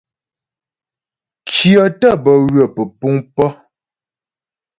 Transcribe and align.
Kyə̀ 1.49 1.87
tə́ 1.99 2.13
bə 2.23 2.31
ywə 2.45 2.63
pə́puŋ 2.75 3.15
pə̀. 3.35 3.49